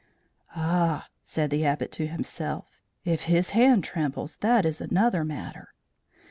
"Ah," 0.55 1.09
said 1.23 1.51
the 1.51 1.63
Abbot 1.63 1.91
to 1.91 2.07
himself, 2.07 2.81
"if 3.05 3.25
his 3.25 3.51
hand 3.51 3.83
trembles, 3.83 4.37
that 4.37 4.65
is 4.65 4.81
another 4.81 5.23
matter." 5.23 5.75